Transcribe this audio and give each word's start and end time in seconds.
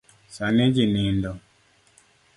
Sani 0.35 0.65
ji 0.75 0.85
nindo. 0.93 1.31